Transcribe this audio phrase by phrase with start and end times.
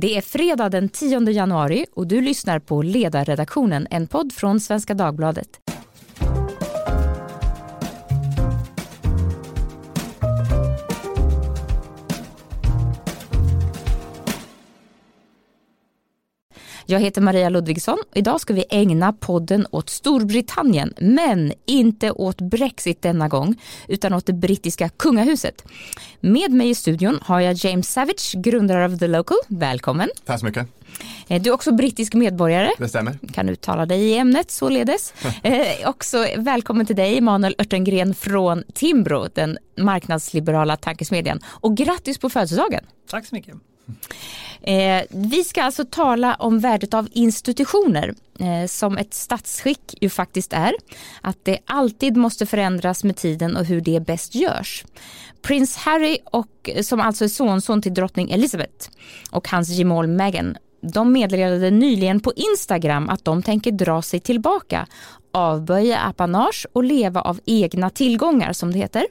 [0.00, 4.94] Det är fredag den 10 januari och du lyssnar på Ledarredaktionen, en podd från Svenska
[4.94, 5.48] Dagbladet.
[16.90, 22.40] Jag heter Maria Ludvigsson och idag ska vi ägna podden åt Storbritannien, men inte åt
[22.40, 23.56] Brexit denna gång,
[23.88, 25.64] utan åt det brittiska kungahuset.
[26.20, 29.36] Med mig i studion har jag James Savage, grundare av The Local.
[29.48, 30.08] Välkommen.
[30.24, 30.66] Tack så mycket.
[31.28, 32.70] Eh, du är också brittisk medborgare.
[32.78, 33.18] Det stämmer.
[33.32, 35.14] Kan uttala dig i ämnet således.
[35.42, 41.40] eh, också välkommen till dig Emanuel Örtengren från Timbro, den marknadsliberala tankesmedjan.
[41.46, 42.84] Och grattis på födelsedagen.
[43.10, 43.54] Tack så mycket.
[44.62, 50.52] Eh, vi ska alltså tala om värdet av institutioner eh, som ett statsskick ju faktiskt
[50.52, 50.72] är.
[51.20, 54.84] Att det alltid måste förändras med tiden och hur det bäst görs.
[55.42, 58.88] Prins Harry, och, som alltså är sonson till drottning Elizabeth
[59.30, 64.86] och hans gemål Meghan de meddelade nyligen på Instagram att de tänker dra sig tillbaka,
[65.32, 69.06] avböja apanage och leva av egna tillgångar som det heter.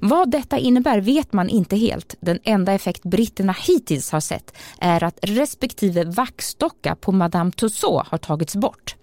[0.00, 2.14] Vad detta innebär vet man inte helt.
[2.20, 8.18] Den enda effekt britterna hittills har sett är att respektive vaxdocka på Madame Tussauds har
[8.18, 8.96] tagits bort.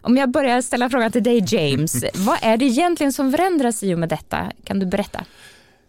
[0.00, 3.94] Om jag börjar ställa frågan till dig James, vad är det egentligen som förändras i
[3.94, 4.52] och med detta?
[4.64, 5.24] Kan du berätta?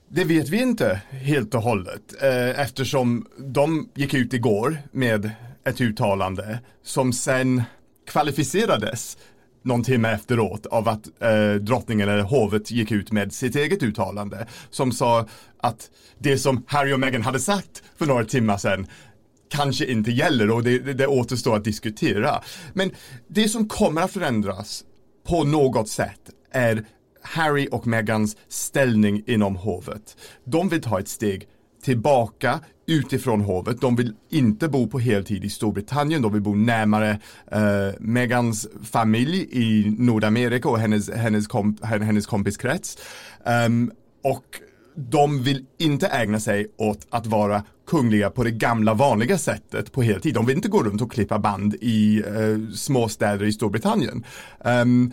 [0.08, 5.31] Det vet vi inte helt och hållet eh, eftersom de gick ut igår med
[5.64, 7.64] ett uttalande som sen
[8.08, 9.17] kvalificerades
[9.64, 14.47] någon timme efteråt av att eh, drottningen eller hovet gick ut med sitt eget uttalande
[14.69, 18.88] som sa att det som Harry och Meghan hade sagt för några timmar sedan
[19.50, 22.41] kanske inte gäller och det, det, det återstår att diskutera.
[22.73, 22.91] Men
[23.28, 24.84] det som kommer att förändras
[25.28, 26.19] på något sätt
[26.52, 26.86] är
[27.22, 30.17] Harry och Meghans ställning inom hovet.
[30.44, 31.47] De vill ta ett steg
[31.84, 33.81] tillbaka utifrån hovet.
[33.81, 37.20] De vill inte bo på heltid i Storbritannien, de vill bo närmare
[37.52, 42.97] eh, Megans familj i Nordamerika och hennes, hennes, komp hennes kompiskrets.
[43.66, 43.91] Um,
[44.24, 44.46] och
[44.96, 50.02] de vill inte ägna sig åt att vara kungliga på det gamla vanliga sättet på
[50.02, 50.34] heltid.
[50.34, 54.24] De vill inte gå runt och klippa band i eh, småstäder i Storbritannien.
[54.66, 55.12] Um,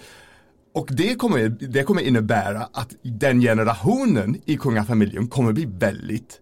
[0.74, 6.40] och det kommer, det kommer innebära att den generationen i kungafamiljen kommer bli väldigt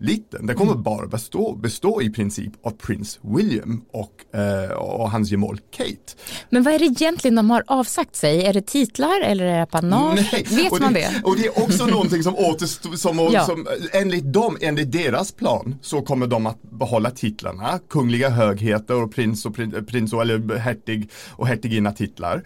[0.00, 0.46] liten.
[0.46, 0.82] Den kommer mm.
[0.82, 6.14] bara bestå, bestå i princip av prins William och, eh, och hans gemål Kate.
[6.50, 8.44] Men vad är det egentligen de har avsagt sig?
[8.44, 10.28] Är det titlar eller är det apanage?
[10.32, 10.46] Nej.
[10.50, 11.22] Vet och man det, det?
[11.24, 13.44] Och det är också någonting som återstår, som, ja.
[13.44, 19.14] som enligt dem, enligt deras plan så kommer de att behålla titlarna, kungliga högheter och
[19.14, 22.42] prins och prins, prins och, eller hertig och hertiginna titlar.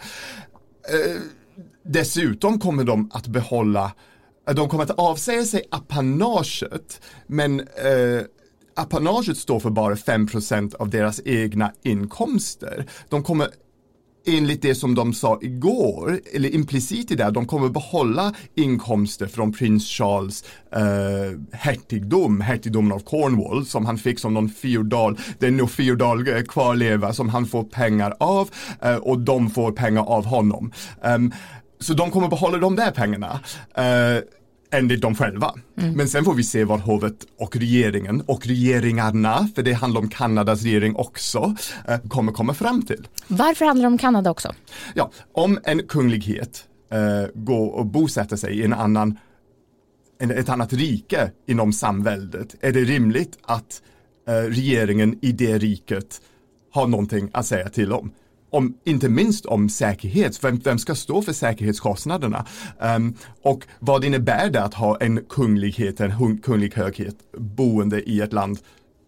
[0.89, 1.17] Eh,
[1.85, 3.93] dessutom kommer de att behålla
[4.49, 8.23] Eh, de kommer att avsäga sig apanaget men eh,
[8.77, 12.87] apanaget står för bara 5% av deras egna inkomster.
[13.09, 13.49] De kommer
[14.27, 19.53] enligt det som de sa igår, eller implicit i det, de kommer behålla inkomster från
[19.53, 25.51] prins Charles eh, hertigdom, hertigdomen av Cornwall som han fick som någon feodal, det är
[25.51, 28.51] nog feodal eh, kvarleva som han får pengar av
[28.83, 30.73] eh, och de får pengar av honom.
[31.03, 31.33] Um,
[31.83, 33.41] så de kommer behålla de där pengarna.
[33.79, 34.23] Uh,
[34.75, 35.55] enligt dem själva.
[35.79, 35.93] Mm.
[35.93, 40.09] Men sen får vi se vad hovet och regeringen och regeringarna, för det handlar om
[40.09, 41.55] Kanadas regering också,
[41.89, 43.09] uh, kommer komma fram till.
[43.27, 44.53] Varför handlar det om Kanada också?
[44.95, 49.19] Ja, om en kunglighet uh, går och bosätter sig i en annan
[50.21, 53.83] ett annat rike inom samväldet, är det rimligt att
[54.27, 56.21] regeringen i det riket
[56.73, 58.13] har någonting att säga till om
[58.53, 60.45] om, inte minst om säkerhet.
[60.45, 62.47] Vem, vem ska stå för säkerhetskostnaderna?
[62.97, 68.33] Um, och vad innebär det att ha en kunglighet, en kunglig höghet boende i ett
[68.33, 68.59] land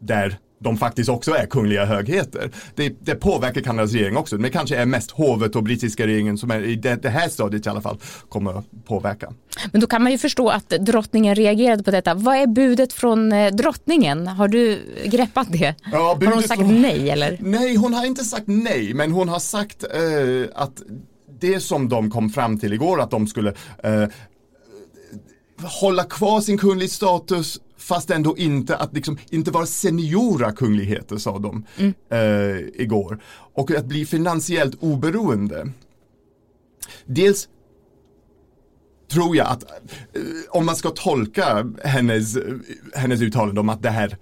[0.00, 2.50] där de faktiskt också är kungliga högheter.
[2.74, 6.50] Det, det påverkar Kanadas regering också, men kanske är mest hovet och brittiska regeringen som
[6.50, 7.98] är i det, det, här stadiet i alla fall
[8.28, 9.32] kommer att påverka.
[9.72, 12.14] Men då kan man ju förstå att drottningen reagerade på detta.
[12.14, 14.26] Vad är budet från eh, drottningen?
[14.26, 15.74] Har du greppat det?
[15.92, 16.82] Ja, har hon sagt från...
[16.82, 17.38] nej eller?
[17.40, 20.82] Nej, hon har inte sagt nej, men hon har sagt eh, att
[21.40, 24.04] det som de kom fram till igår, att de skulle eh,
[25.62, 31.38] hålla kvar sin kunglig status fast ändå inte att liksom, inte vara seniora kungligheter sa
[31.38, 31.94] de mm.
[32.10, 33.22] eh, igår.
[33.54, 35.68] Och att bli finansiellt oberoende.
[37.06, 37.48] Dels
[39.10, 42.38] tror jag att eh, om man ska tolka hennes,
[42.94, 44.16] hennes uttalande om att det här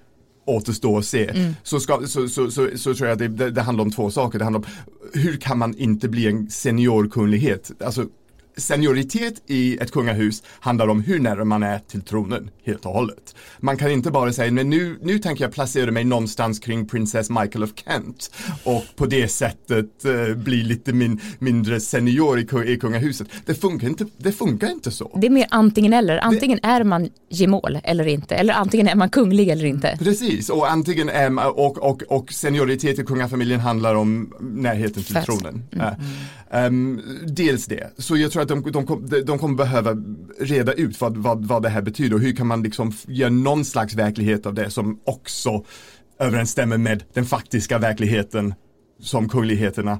[0.47, 1.29] återstår att se.
[1.29, 1.55] Mm.
[1.63, 4.11] Så, ska, så, så, så, så, tror jag att det, det, det, handlar om två
[4.11, 4.39] saker.
[4.39, 4.67] Det handlar om
[5.13, 7.71] hur kan man inte bli en seniorkunglighet?
[7.85, 8.07] Alltså
[8.57, 13.35] senioritet i ett kungahus handlar om hur nära man är till tronen helt och hållet.
[13.61, 17.31] Man kan inte bara säga, men nu, nu tänker jag placera mig någonstans kring prinsess
[17.31, 18.31] Michael of Kent
[18.65, 23.29] och på det sättet eh, bli lite min, mindre senior i, i kungahuset.
[23.47, 25.19] Det funkar, inte, det funkar inte så.
[25.21, 26.19] Det är mer antingen eller.
[26.19, 26.69] Antingen det...
[26.69, 29.97] är man gemål eller inte, eller antingen är man kunglig eller inte.
[29.99, 35.15] Precis, och antingen är man, och, och, och senioritet i kungafamiljen handlar om närheten till
[35.15, 35.27] Fast.
[35.27, 35.65] tronen.
[35.73, 35.87] Mm.
[35.87, 39.97] Uh, um, dels det, så jag tror att de, de, de, kommer behöva
[40.41, 43.65] reda ut vad, vad, vad det här betyder och hur kan man liksom göra någon
[43.65, 45.65] slags verklighet av det som också
[46.19, 48.55] överensstämmer med den faktiska verkligheten
[49.01, 49.99] som kungligheterna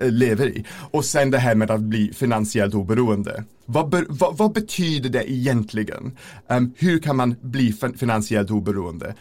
[0.00, 0.64] eh, lever i.
[0.90, 3.44] Och sen det här med att bli finansiellt oberoende.
[3.66, 6.16] Vad, be, vad, vad betyder det egentligen?
[6.48, 9.14] Um, hur kan man bli finansiellt oberoende?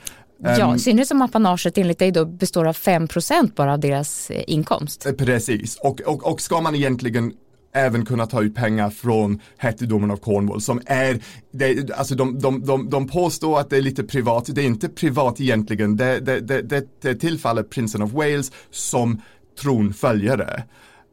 [0.43, 4.29] Ja, i ehm, synnerhet som apanaget enligt dig då består av 5% bara av deras
[4.29, 5.05] eh, inkomst.
[5.05, 7.33] Eh, precis, och, och, och ska man egentligen
[7.73, 11.19] även kunna ta ut pengar från hertigdomen av Cornwall som är,
[11.51, 14.89] det, alltså de, de, de, de påstår att det är lite privat, det är inte
[14.89, 19.21] privat egentligen, det, det, det, det, det tillfaller prinsen av Wales som
[19.61, 20.63] tronföljare.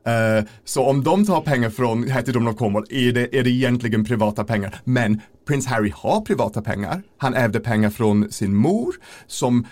[0.09, 4.05] Uh, så om de tar pengar från hertigdomen av Cornwall är det, är det egentligen
[4.05, 4.81] privata pengar.
[4.85, 7.03] Men prins Harry har privata pengar.
[7.19, 8.95] Han ärvde pengar från sin mor
[9.27, 9.67] som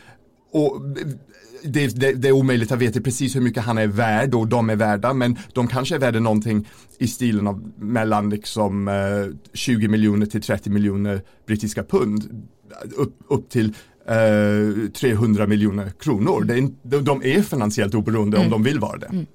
[0.53, 0.81] och
[1.63, 4.71] det, det, det, är omöjligt att veta precis hur mycket han är värd och de
[4.71, 6.69] är värda men de kanske är värda någonting
[6.99, 8.95] i stilen av mellan liksom eh,
[9.53, 12.47] 20 miljoner till 30 miljoner brittiska pund
[12.97, 13.75] upp, upp till
[14.09, 16.45] eh, 300 miljoner kronor.
[16.45, 18.47] Det de är finansiellt oberoende mm.
[18.47, 19.07] om de vill vara det.
[19.07, 19.27] Mm.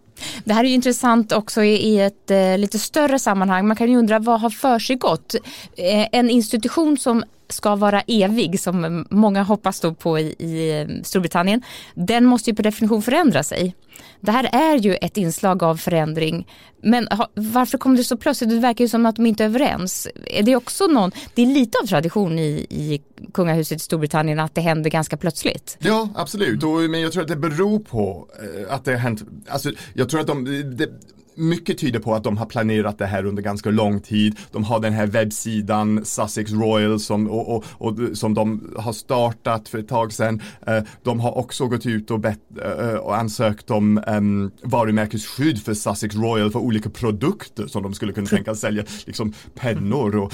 [0.44, 3.68] Det här är intressant också i, ett eh, lite större sammanhang.
[3.68, 5.36] Man kan ju undra vad har för sig gått?
[5.78, 11.04] Eh, en institution som ska vara evig som många hoppas då på i, i eh,
[11.04, 11.62] Storbritannien.
[11.96, 13.76] Den måste ju per definition förändra sig.
[14.20, 16.48] Det här är ju ett inslag av förändring.
[16.82, 18.50] Men varför kom det så plötsligt?
[18.50, 20.08] Det verkar ju som att de inte är överens.
[20.26, 23.02] Är det också någon, det är lite av tradition i, i
[23.34, 25.78] kungahuset i Storbritannien att det händer ganska plötsligt.
[25.80, 26.64] Ja, absolut.
[26.64, 30.10] Och, men jag tror att det beror på eh, att det har hänt, alltså jag
[30.10, 30.46] tror att de,
[30.78, 30.90] det,
[31.36, 34.40] mycket tyder på att de har planerat det här under ganska lång tid.
[34.52, 39.70] De har den här webbsidan Sussex Royal som, och, och, och, som de har startat
[39.70, 40.42] för ett tag sedan.
[40.68, 45.74] Eh, de har också gått ut och, bett, eh, och ansökt om um, varumärkesskydd för
[45.74, 50.34] Sussex Royal för olika produkter som de skulle kunna tänka sälja, liksom pennor och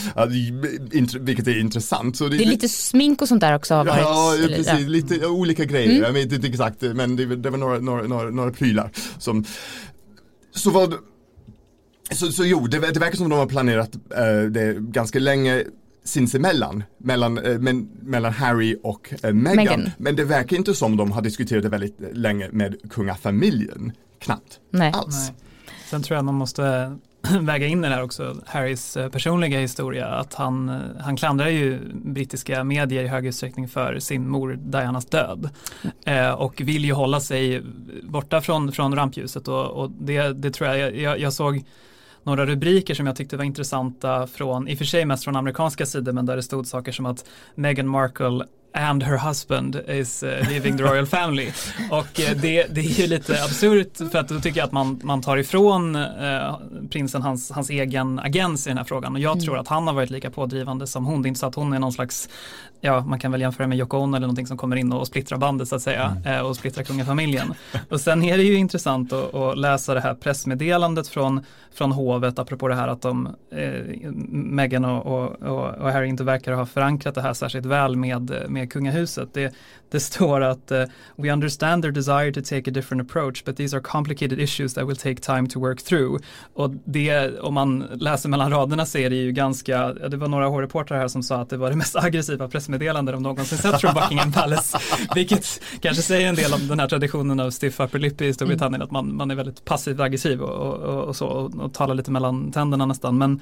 [1.20, 2.18] vilket är intressant.
[2.18, 4.02] Så det, det är lite smink och sånt där också har varit.
[4.02, 4.78] Ja, precis, ja.
[4.78, 5.90] lite olika grejer.
[5.90, 6.04] Mm.
[6.04, 9.46] Jag vet inte exakt men det, det var några, några, några, några prylar som
[10.60, 10.94] så vad,
[12.12, 15.64] så, så jo, det, det verkar som de har planerat uh, det ganska länge
[16.04, 19.56] sinsemellan, mellan, uh, men, mellan Harry och uh, Meghan.
[19.56, 19.92] Meghan.
[19.98, 23.92] Men det verkar inte som de har diskuterat det väldigt länge med kungafamiljen.
[24.20, 24.92] Knappt Nej.
[24.96, 25.30] alls.
[25.30, 25.36] Nej.
[25.90, 26.96] Sen tror jag man måste
[27.42, 31.80] väga in det här också, Harrys eh, personliga historia, att han, eh, han klandrar ju
[31.94, 35.50] brittiska medier i hög utsträckning för sin mor Dianas död.
[36.06, 37.62] Eh, och vill ju hålla sig
[38.04, 41.64] borta från, från rampljuset och, och det, det tror jag, jag, jag såg
[42.24, 45.86] några rubriker som jag tyckte var intressanta från, i och för sig mest från amerikanska
[45.86, 47.26] sidor, men där det stod saker som att
[47.56, 51.52] Meghan Markle and her husband is uh, leaving the royal family.
[51.92, 55.00] Och uh, det, det är ju lite absurt för att då tycker jag att man,
[55.04, 56.58] man tar ifrån uh,
[56.90, 59.14] prinsen hans, hans egen agens i den här frågan.
[59.14, 59.46] Och jag mm.
[59.46, 61.22] tror att han har varit lika pådrivande som hon.
[61.22, 62.30] Det är inte så att hon är någon slags,
[62.82, 65.38] ja man kan väl jämföra med Yoko Ono eller någonting som kommer in och splittrar
[65.38, 66.46] bandet så att säga mm.
[66.46, 67.54] och splittrar kungafamiljen.
[67.90, 72.40] och sen är det ju intressant att, att, läsa det här pressmeddelandet från, från hovet
[72.40, 77.16] apropå det här att de, eh, Meghan och, och, och, Harry inte verkar ha förankrat
[77.16, 79.34] det här särskilt väl med, med med kungahuset.
[79.34, 79.54] Det,
[79.92, 80.84] det står att uh,
[81.16, 84.88] We understand their desire to take a different approach but these are complicated issues that
[84.88, 86.22] will take time to work through.
[86.54, 90.48] Och det, om man läser mellan raderna så är det ju ganska, det var några
[90.48, 93.94] hårreportrar här som sa att det var det mest aggressiva pressmeddelande de någonsin sett från
[93.94, 94.78] Buckingham Palace.
[95.16, 98.82] Vilket kanske säger en del om den här traditionen av stiff upper lip i Storbritannien,
[98.82, 98.86] mm.
[98.86, 101.96] att man, man är väldigt passivt aggressiv och, och, och, och så och, och talar
[101.96, 103.18] lite mellan tänderna nästan.
[103.18, 103.42] Men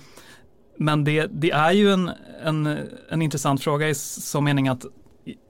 [0.80, 2.12] men det, det, är ju en,
[2.44, 2.78] en,
[3.10, 4.86] en intressant fråga i så mening att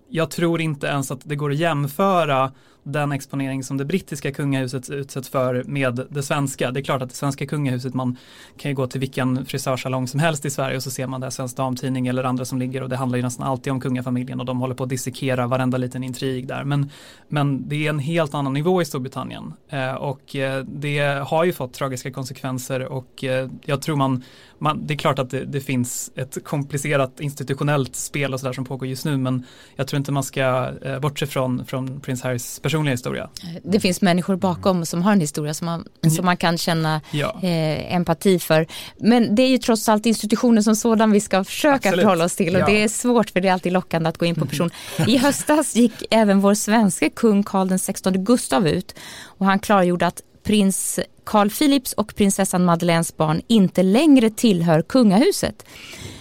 [0.10, 2.52] jag tror inte ens att det går att jämföra
[2.92, 6.72] den exponering som det brittiska kungahuset utsätts för med det svenska.
[6.72, 8.18] Det är klart att det svenska kungahuset, man
[8.58, 11.30] kan ju gå till vilken frisörsalong som helst i Sverige och så ser man där
[11.30, 14.46] Svensk Damtidning eller andra som ligger och det handlar ju nästan alltid om kungafamiljen och
[14.46, 16.64] de håller på att dissekera varenda liten intrig där.
[16.64, 16.90] Men,
[17.28, 21.54] men det är en helt annan nivå i Storbritannien eh, och eh, det har ju
[21.54, 24.24] fått tragiska konsekvenser och eh, jag tror man,
[24.60, 28.66] man det är klart att det, det finns ett komplicerat institutionellt spel och sådär som
[28.66, 29.46] pågår just nu men
[29.76, 33.30] jag tror inte man ska eh, bortse från, från prins Harrys personliga historia.
[33.64, 35.86] Det finns människor bakom som har en historia som man,
[36.16, 37.40] som man kan känna ja.
[37.42, 38.68] eh, empati för.
[38.98, 42.00] Men det är ju trots allt institutionen som sådan vi ska försöka Absolut.
[42.00, 42.66] förhålla oss till och ja.
[42.66, 44.70] det är svårt för det är alltid lockande att gå in på person.
[45.08, 50.22] I höstas gick även vår svenska kung Karl XVI Gustav ut och han klargjorde att
[50.48, 55.66] prins Carl Philips och prinsessan Madeleines barn inte längre tillhör kungahuset.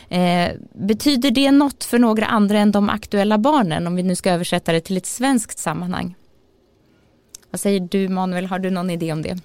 [0.08, 4.30] Eh, betyder det något för några andra än de aktuella barnen om vi nu ska
[4.30, 6.14] översätta det till ett svenskt sammanhang?
[7.50, 9.38] Vad säger du Manuel, har du någon idé om det?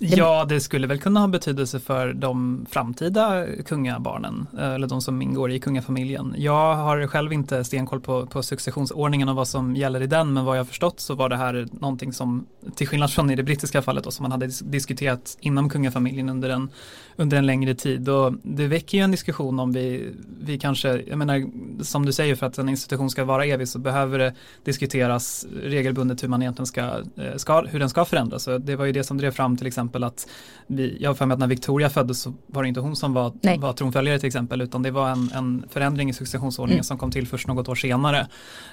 [0.00, 5.22] Ja, det skulle väl kunna ha betydelse för de framtida kungabarnen eh, eller de som
[5.22, 6.34] ingår i kungafamiljen.
[6.38, 10.44] Jag har själv inte stenkoll på, på successionsordningen och vad som gäller i den, men
[10.44, 13.82] vad jag förstått så var det här någonting som, till skillnad från i det brittiska
[13.82, 16.70] fallet, då, som man hade diskuterat inom kungafamiljen under en,
[17.16, 18.08] under en längre tid.
[18.08, 21.46] Och det väcker ju en diskussion om vi, vi kanske, jag menar,
[21.82, 24.34] som du säger, för att en institution ska vara evig så behöver det
[24.64, 26.82] diskuteras regelbundet hur man egentligen ska,
[27.16, 28.42] eh, ska hur den ska förändras.
[28.42, 30.28] Så det var ju det som drev fram till exempel exempel att
[30.66, 33.14] vi, jag har för mig att när Victoria föddes så var det inte hon som
[33.14, 36.84] var, var tronföljare till exempel utan det var en, en förändring i successionsordningen mm.
[36.84, 38.26] som kom till först något år senare.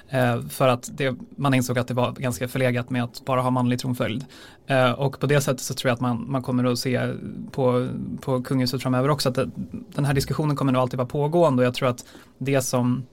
[0.08, 3.50] Eh, för att det, man insåg att det var ganska förlegat med att bara ha
[3.50, 4.24] manlig tronföljd.
[4.66, 7.12] Eh, och på det sättet så tror jag att man, man kommer att se
[7.52, 7.88] på,
[8.20, 9.50] på kungahuset framöver också att det,
[9.94, 12.04] den här diskussionen kommer nog alltid vara pågående och jag tror att
[12.38, 13.06] det som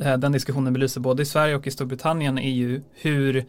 [0.00, 3.44] eh, den diskussionen belyser både i Sverige och i Storbritannien är ju hur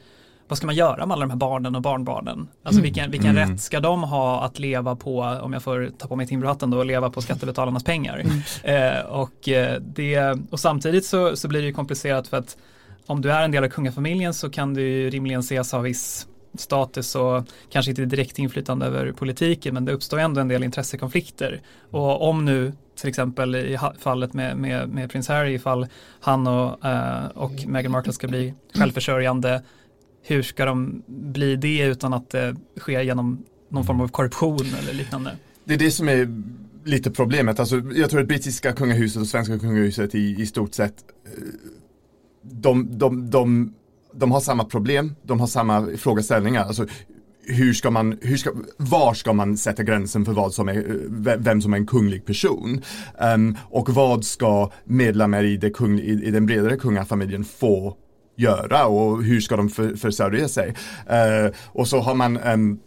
[0.50, 2.48] vad ska man göra med alla de här barnen och barnbarnen?
[2.64, 2.84] Alltså mm.
[2.84, 3.50] vilken, vilken mm.
[3.50, 6.84] rätt ska de ha att leva på, om jag får ta på mig Timbrohatten då,
[6.84, 8.20] leva på skattebetalarnas pengar?
[8.20, 8.40] Mm.
[8.64, 12.58] Eh, och, eh, det, och samtidigt så, så blir det ju komplicerat för att
[13.06, 16.28] om du är en del av kungafamiljen så kan du ju rimligen ses ha viss
[16.58, 21.62] status och kanske inte direkt inflytande över politiken men det uppstår ändå en del intressekonflikter.
[21.92, 25.88] Och om nu till exempel i fallet med, med, med prins Harry ifall
[26.20, 29.62] han och, uh, och Meghan Markle ska bli självförsörjande
[30.30, 34.94] hur ska de bli det utan att det sker genom någon form av korruption eller
[34.94, 35.36] liknande?
[35.64, 36.44] Det är det som är
[36.86, 37.60] lite problemet.
[37.60, 40.94] Alltså, jag tror att brittiska kungahuset och svenska kungahuset i, i stort sett
[41.26, 41.32] eh,
[42.42, 43.74] de, de, de,
[44.14, 46.64] de har samma problem, de har samma frågeställningar.
[46.66, 46.86] Alltså,
[47.44, 51.38] hur ska man, hur ska, var ska man sätta gränsen för vad som är, eh,
[51.38, 52.82] vem som är en kunglig person?
[53.36, 57.98] Um, och vad ska medlemmar i, det kung, i, i den bredare kungafamiljen få
[58.40, 60.76] göra och hur ska de för, försörja sig.
[61.12, 62.80] Uh, och så har man um,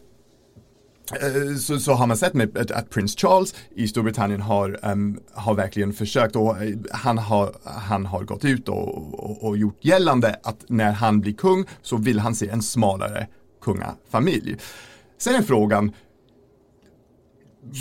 [1.61, 5.55] så, så, har man sett med att, att prins Charles i Storbritannien har, um, har
[5.55, 10.37] verkligen försökt och eh, han har, han har gått ut och, och, och, gjort gällande
[10.43, 13.27] att när han blir kung så vill han se en smalare
[13.63, 14.57] kungafamilj.
[15.19, 15.93] Sen är frågan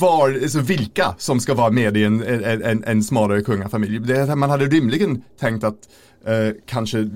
[0.01, 3.99] var, alltså vilka som ska vara med i en, en, en, en smalare kungafamilj.
[3.99, 5.89] Det, man hade rimligen tänkt att
[6.27, 7.09] uh, kanske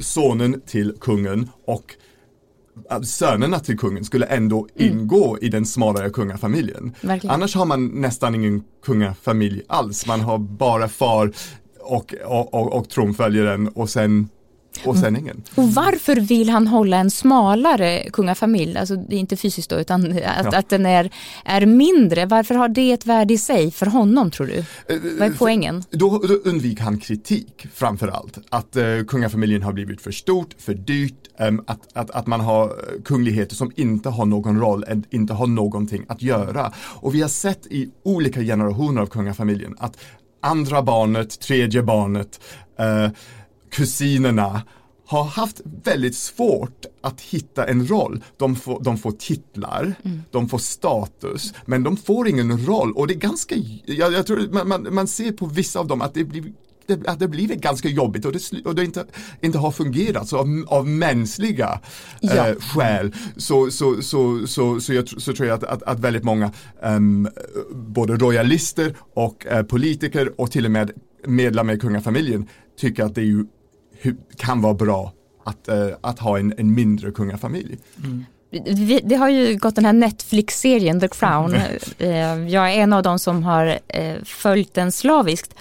[0.00, 1.94] sonen till kungen och
[2.90, 4.92] eh, sönerna till kungen skulle ändå mm.
[4.92, 6.94] ingå i den smalare kungafamiljen.
[7.00, 7.34] Verkligen.
[7.34, 10.06] Annars har man nästan ingen kungafamilj alls.
[10.06, 11.32] Man har bara far
[11.80, 14.28] och, och, och, och tronföljaren och sen
[14.84, 15.42] och sen ingen.
[15.54, 18.78] Och varför vill han hålla en smalare kungafamilj?
[18.78, 20.58] Alltså det är inte fysiskt då utan att, ja.
[20.58, 21.10] att den är,
[21.44, 22.26] är mindre.
[22.26, 24.58] Varför har det ett värde i sig för honom tror du?
[24.58, 24.64] Eh,
[25.18, 25.84] Vad är poängen?
[25.90, 28.38] Då, då undviker han kritik framför allt.
[28.50, 32.72] Att uh, kungafamiljen har blivit för stort, för dyrt, um, att, att, att man har
[33.04, 36.72] kungligheter som inte har någon roll, inte har någonting att göra.
[36.78, 39.96] Och vi har sett i olika generationer av kungafamiljen att
[40.40, 42.40] andra barnet, tredje barnet,
[42.80, 43.10] uh,
[43.70, 44.62] kusinerna
[45.08, 48.24] har haft väldigt svårt att hitta en roll.
[48.36, 50.22] De får, de får titlar, mm.
[50.30, 54.48] de får status, men de får ingen roll och det är ganska, jag, jag tror
[54.52, 56.52] man, man, man, ser på vissa av dem att det blir
[56.86, 59.06] det, att det blivit ganska jobbigt och det, och det inte,
[59.40, 61.80] inte har fungerat så av, av mänskliga
[62.20, 62.48] ja.
[62.48, 66.24] eh, skäl så, så, så, så, så, jag, så tror jag att, att, att väldigt
[66.24, 67.28] många um,
[67.72, 70.90] både royalister och uh, politiker och till och med
[71.26, 72.46] medlemmar i kungafamiljen
[72.80, 73.46] tycker att det är ju
[74.36, 75.12] kan vara bra
[75.44, 77.78] att, uh, att ha en, en mindre kungafamilj.
[78.04, 78.24] Mm.
[79.02, 81.54] Det har ju gått den här Netflix-serien The Crown.
[81.98, 85.54] Eh, jag är en av dem som har eh, följt den slaviskt.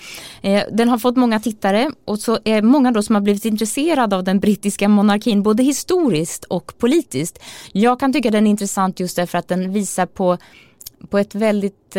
[0.72, 4.24] Den har fått många tittare och så är många då som har blivit intresserade av
[4.24, 7.39] den brittiska monarkin både historiskt och politiskt.
[7.72, 10.38] Jag kan tycka den är intressant just därför att den visar på,
[11.10, 11.96] på ett väldigt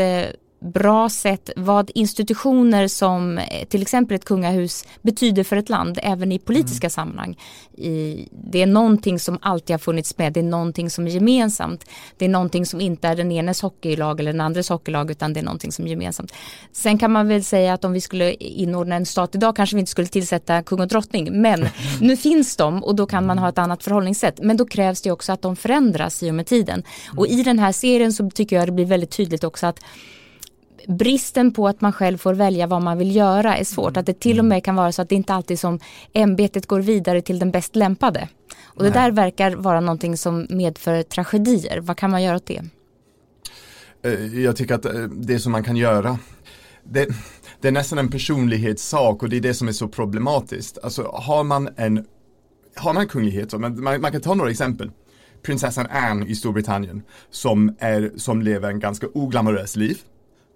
[0.61, 6.33] bra sätt vad institutioner som eh, till exempel ett kungahus betyder för ett land även
[6.33, 6.91] i politiska mm.
[6.91, 7.39] sammanhang.
[7.77, 11.85] I, det är någonting som alltid har funnits med, det är någonting som är gemensamt.
[12.17, 15.41] Det är någonting som inte är den enes hockeylag eller den andres hockeylag utan det
[15.41, 16.33] är någonting som är gemensamt.
[16.73, 19.81] Sen kan man väl säga att om vi skulle inordna en stat idag kanske vi
[19.81, 21.69] inte skulle tillsätta kung och drottning men
[22.01, 24.41] nu finns de och då kan man ha ett annat förhållningssätt.
[24.43, 26.83] Men då krävs det också att de förändras i och med tiden.
[27.17, 29.81] Och i den här serien så tycker jag det blir väldigt tydligt också att
[30.89, 33.97] bristen på att man själv får välja vad man vill göra är svårt.
[33.97, 34.49] Att det till och mm.
[34.49, 35.81] med kan vara så att det inte alltid som
[36.13, 38.29] ämbetet går vidare till den bäst lämpade.
[38.65, 41.81] Och det där verkar vara någonting som medför tragedier.
[41.81, 42.63] Vad kan man göra åt det?
[44.03, 46.19] Eh, jag tycker att eh, det som man kan göra
[46.85, 47.07] det,
[47.61, 50.79] det är nästan en personlighetssak och det är det som är så problematiskt.
[50.83, 52.05] Alltså har man en
[52.77, 54.91] har man kunglighet, man, man, man kan ta några exempel
[55.43, 59.99] prinsessan Anne i Storbritannien som, är, som lever en ganska oglamorös liv.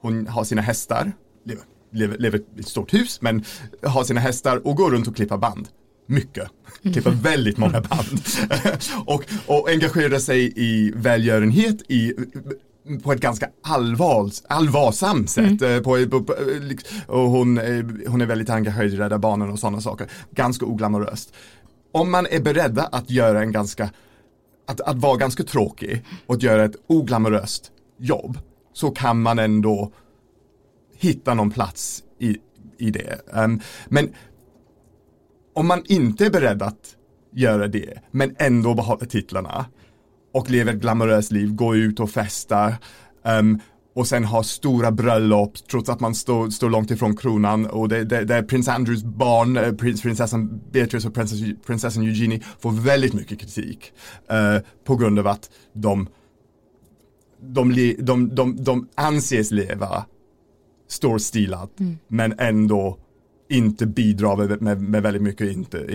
[0.03, 1.13] Hon har sina hästar,
[1.45, 3.45] lever, lever, lever i ett stort hus, men
[3.83, 5.69] har sina hästar och går runt och klipper band.
[6.07, 6.49] Mycket.
[6.83, 8.21] Klipper väldigt många band.
[9.07, 12.15] och, och engagerar sig i välgörenhet i
[13.03, 15.63] på ett ganska allvars, allvarsamt sätt.
[15.63, 15.83] Mm.
[15.83, 16.35] På, på, på,
[17.07, 17.59] och hon,
[18.07, 20.09] hon är väldigt engagerad i Rädda Barnen och sådana saker.
[20.31, 21.35] Ganska oglamoröst.
[21.93, 23.91] Om man är beredda att göra en ganska,
[24.67, 28.39] att, att vara ganska tråkig och att göra ett oglamoröst jobb
[28.73, 29.93] så kan man ändå
[30.97, 32.37] hitta någon plats i,
[32.79, 33.21] i det.
[33.33, 34.15] Um, men
[35.55, 36.97] om man inte är beredd att
[37.35, 39.67] göra det, men ändå behålla titlarna
[40.33, 42.75] och lever ett glamoröst liv, gå ut och festa
[43.25, 43.61] um,
[43.95, 48.05] och sen ha stora bröllop trots att man står, står långt ifrån kronan och det,
[48.05, 51.15] det, det är prins Andrews barn, eh, prins, prinsessan Beatrice och
[51.67, 53.93] prinsessan Eugenie får väldigt mycket kritik
[54.33, 56.07] uh, på grund av att de
[57.43, 60.05] de, de, de, de anses leva
[60.89, 61.99] storstilat mm.
[62.09, 62.99] men ändå
[63.53, 65.87] inte bidrar med, med, med väldigt mycket, inte,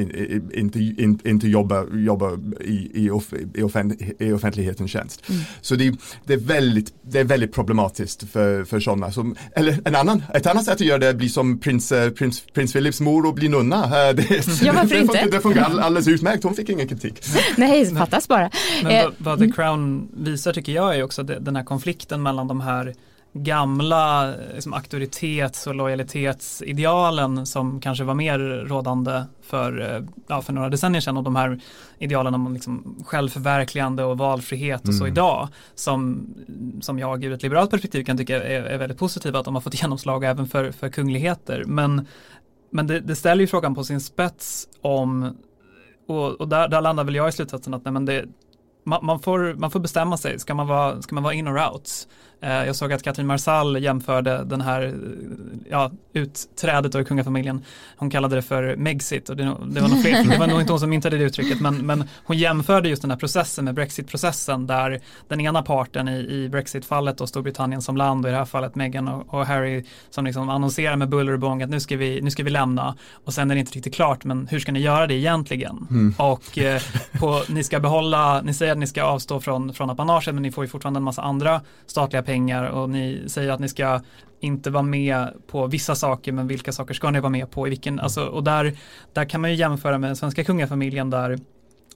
[0.53, 5.29] inte, inte, inte jobba, jobba i, i, off, i, offent, i offentlighetens tjänst.
[5.29, 5.41] Mm.
[5.61, 5.95] Så det,
[6.25, 9.11] det, är väldigt, det är väldigt problematiskt för, för sådana.
[9.11, 12.43] Som, eller en annan, ett annat sätt att göra det blir som prins, eh, prins,
[12.53, 13.83] prins Philips mor och bli nunna.
[13.83, 15.27] Eh, det, ja, varför det, inte?
[15.31, 17.23] Det funkar alldeles utmärkt, hon fick ingen kritik.
[17.57, 18.49] Nej, fattas bara.
[18.83, 19.55] Men vad, vad The mm.
[19.55, 22.93] Crown visar tycker jag är också den här konflikten mellan de här
[23.43, 30.69] gamla liksom, auktoritets och lojalitetsidealen som kanske var mer rådande för, eh, ja, för några
[30.69, 31.59] decennier sedan och de här
[31.99, 34.99] idealen om liksom självförverkligande och valfrihet och mm.
[34.99, 36.27] så idag som,
[36.81, 39.61] som jag ur ett liberalt perspektiv kan tycka är, är väldigt positiva att de har
[39.61, 41.63] fått genomslag även för, för kungligheter.
[41.67, 42.07] Men,
[42.69, 45.37] men det, det ställer ju frågan på sin spets om
[46.07, 48.25] och, och där, där landar väl jag i slutsatsen att nej, men det,
[48.83, 51.71] man, man, får, man får bestämma sig, ska man vara, ska man vara in or
[51.71, 52.07] out?
[52.41, 54.95] Eh, jag såg att Katrin Marsall jämförde den här
[55.69, 57.65] ja, utträdet ur kungafamiljen.
[57.97, 60.73] Hon kallade det för Megxit och det, det, var nog fel, det var nog inte
[60.73, 64.67] hon som myntade det uttrycket men, men hon jämförde just den här processen med Brexit-processen
[64.67, 68.45] där den ena parten i, i Brexit-fallet och Storbritannien som land och i det här
[68.45, 71.97] fallet Meghan och, och, Harry som liksom annonserar med buller och bång att nu ska,
[71.97, 74.71] vi, nu ska vi lämna och sen är det inte riktigt klart men hur ska
[74.71, 75.87] ni göra det egentligen?
[75.89, 76.13] Mm.
[76.17, 76.81] Och eh,
[77.19, 80.51] på, ni ska behålla, ni säger att ni ska avstå från, från apanaget men ni
[80.51, 84.01] får ju fortfarande en massa andra statliga pengar och ni säger att ni ska
[84.39, 87.69] inte vara med på vissa saker men vilka saker ska ni vara med på i
[87.69, 88.77] vilken, alltså, och där,
[89.13, 91.39] där kan man ju jämföra med den svenska kungafamiljen där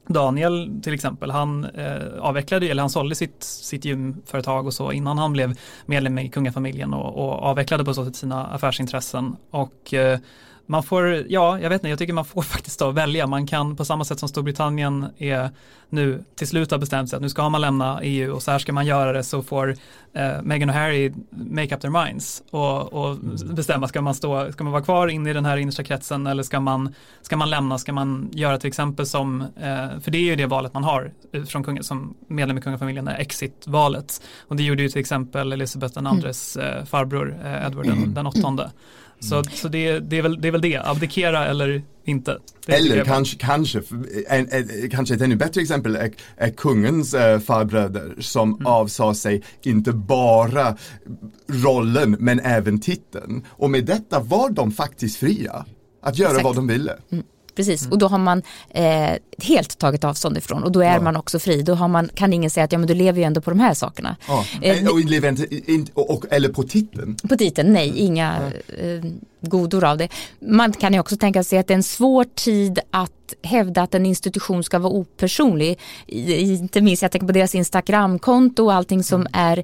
[0.07, 5.17] Daniel till exempel, han eh, avvecklade, eller han sålde sitt, sitt gymföretag och så innan
[5.17, 9.35] han blev medlem i kungafamiljen och, och avvecklade på så sätt sina affärsintressen.
[9.51, 10.19] Och eh,
[10.71, 13.27] man får, ja, jag vet inte, jag tycker man får faktiskt då välja.
[13.27, 15.49] Man kan på samma sätt som Storbritannien är
[15.89, 18.59] nu till slut har bestämt sig att nu ska man lämna EU och så här
[18.59, 19.75] ska man göra det så får
[20.13, 23.55] eh, Meghan och Harry make up their minds och, och mm.
[23.55, 26.43] bestämma, ska man, stå, ska man vara kvar inne i den här innersta kretsen eller
[26.43, 30.23] ska man, ska man lämna, ska man göra till exempel som, eh, för det är
[30.23, 31.11] ju det valet man har
[31.47, 34.21] från kung, som medlem i kungafamiljen, är exit-valet.
[34.47, 36.77] Och det gjorde ju till exempel Elisabeth den andres mm.
[36.77, 38.13] eh, farbror eh, Edward den, mm.
[38.13, 38.71] den åttonde.
[39.21, 39.45] Så, mm.
[39.53, 42.37] så det, det, är väl, det är väl det, abdikera eller inte.
[42.67, 43.81] eller kanske, kanske,
[44.27, 48.65] en, en, kanske ett ännu bättre exempel är, är kungens äh, farbröder som mm.
[48.65, 50.77] avsade sig inte bara
[51.47, 53.45] rollen men även titeln.
[53.49, 55.65] Och med detta var de faktiskt fria
[56.01, 56.45] att göra Exakt.
[56.45, 56.97] vad de ville.
[57.11, 57.23] Mm.
[57.55, 57.91] Precis, mm.
[57.91, 59.11] och då har man eh,
[59.43, 61.01] helt tagit avstånd ifrån och då är ja.
[61.01, 61.61] man också fri.
[61.61, 63.59] Då har man, kan ingen säga att ja, men du lever ju ändå på de
[63.59, 64.15] här sakerna.
[64.27, 64.45] Ja.
[64.61, 67.15] Eh, och, inte, och, eller på titeln?
[67.29, 69.11] På titeln, nej, inga eh,
[69.41, 70.07] godor av det.
[70.39, 73.11] Man kan ju också tänka sig att det är en svår tid att
[73.43, 75.79] hävda att en institution ska vara opersonlig.
[76.07, 79.33] Inte minst, jag tänker på deras Instagramkonto och allting som mm.
[79.33, 79.63] är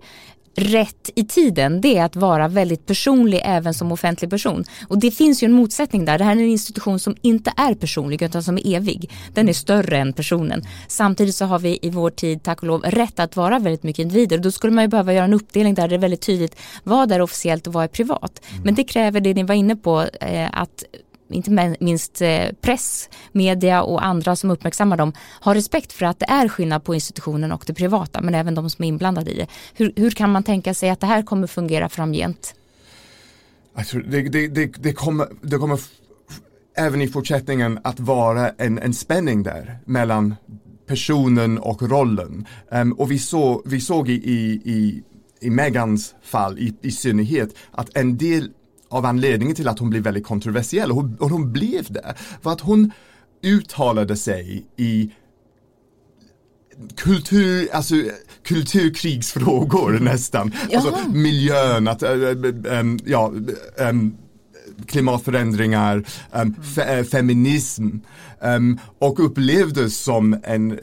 [0.58, 4.64] rätt i tiden det är att vara väldigt personlig även som offentlig person.
[4.88, 6.18] Och det finns ju en motsättning där.
[6.18, 9.12] Det här är en institution som inte är personlig utan som är evig.
[9.34, 10.64] Den är större än personen.
[10.88, 14.04] Samtidigt så har vi i vår tid, tack och lov, rätt att vara väldigt mycket
[14.04, 14.38] individer.
[14.38, 17.22] Då skulle man ju behöva göra en uppdelning där det är väldigt tydligt vad är
[17.22, 18.42] officiellt och vad är privat.
[18.50, 18.64] Mm.
[18.64, 20.84] Men det kräver det ni var inne på, eh, att
[21.30, 26.26] inte minst eh, press, media och andra som uppmärksammar dem har respekt för att det
[26.30, 29.48] är skillnad på institutionen och det privata men även de som är inblandade i det.
[29.74, 32.56] Hur, hur kan man tänka sig att det här kommer fungera framgent?
[33.76, 35.80] Jag tror det, det, det, det kommer, det kommer
[36.78, 40.36] även i fortsättningen att vara en, en spänning där mellan
[40.88, 42.46] personen och rollen.
[42.72, 45.04] Um, och vi, så, vi såg i, i,
[45.42, 48.50] i Megans fall i, i synnerhet att en del
[48.90, 52.54] av anledningen till att hon blev väldigt kontroversiell, och hon, och hon blev det, var
[52.54, 52.92] att hon
[53.44, 55.12] uttalade sig i
[56.96, 57.96] kultur, alltså
[58.44, 60.52] kulturkrigsfrågor nästan.
[60.76, 63.34] Alltså miljön, att, äh, äh, ja,
[63.78, 63.94] äh,
[64.86, 67.88] klimatförändringar, um, fe feminism
[68.42, 70.80] um, och upplevdes som, en,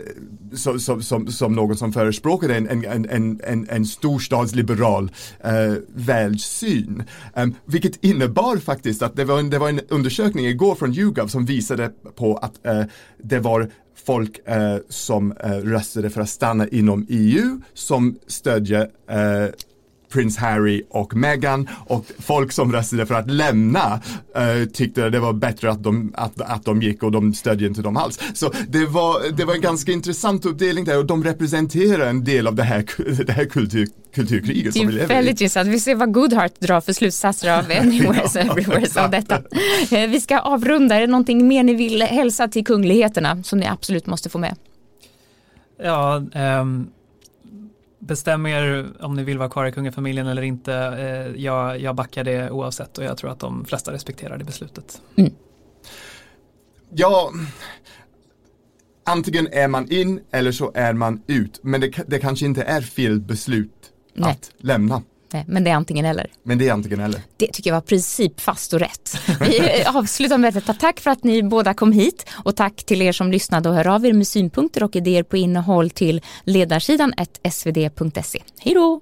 [0.55, 7.03] som, som, som, någon som förespråkade en, en, en, en, en storstadsliberal uh, världssyn.
[7.37, 11.27] Um, vilket innebar faktiskt att det var, en, det var en undersökning igår från YouGov
[11.27, 12.85] som visade på att uh,
[13.23, 13.71] det var
[14.07, 18.89] folk uh, som röstade för att stanna inom EU som stödjer
[20.15, 24.01] prins Harry och Meghan och folk som röstade för att lämna
[24.39, 27.83] uh, tyckte det var bättre att de, att, att de gick och de stödde inte
[27.83, 28.21] dem alls.
[28.35, 32.47] Så det var, det var en ganska intressant uppdelning där och de representerar en del
[32.47, 32.85] av det här,
[33.25, 35.09] det här kultur, kulturkriget som vi lever i.
[35.09, 35.69] Det är väldigt intressant.
[35.69, 39.43] Vi ser vad Goodhart drar för slutsatser av Anywheres Everywheres av detta.
[39.91, 40.95] Eh, vi ska avrunda.
[40.95, 44.57] Är det någonting mer ni vill hälsa till kungligheterna som ni absolut måste få med?
[45.79, 46.23] Ja,
[46.61, 46.94] um
[48.07, 50.75] bestäm er om ni vill vara kvar i kungafamiljen eller inte.
[50.75, 55.03] Eh, jag, jag backar det oavsett och jag tror att de flesta respekterar det beslutet.
[55.17, 55.33] Mm.
[56.91, 57.33] Ja,
[59.05, 61.61] antingen är man in eller så är man ut.
[61.63, 64.31] Men det, det kanske inte är fel beslut Nej.
[64.31, 65.03] att lämna.
[65.35, 66.31] Nej, men det är antingen eller.
[66.43, 67.21] Men det är antingen eller.
[67.37, 69.17] Det tycker jag var princip fast och rätt.
[69.41, 70.75] Vi avslutar med detta.
[70.75, 73.87] Tack för att ni båda kom hit och tack till er som lyssnade och hör
[73.87, 77.13] av er med synpunkter och idéer på innehåll till ledarsidan
[77.51, 78.43] svd.se.
[78.59, 79.01] Hej då!